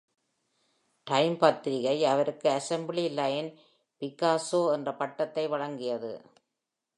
[1.07, 3.49] "Time" பத்திரிக்கை அவருக்கு "Assembly-Line
[4.01, 6.11] Picasso" என்ற பட்டத்தை வழங்கியது.